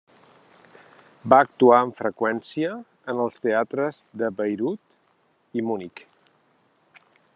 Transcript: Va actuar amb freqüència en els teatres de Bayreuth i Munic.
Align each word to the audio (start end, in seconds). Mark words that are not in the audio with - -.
Va 1.33 1.39
actuar 1.47 1.75
amb 1.81 1.99
freqüència 1.99 2.71
en 3.13 3.21
els 3.25 3.37
teatres 3.43 4.01
de 4.23 4.31
Bayreuth 4.41 5.61
i 5.61 5.67
Munic. 5.69 6.03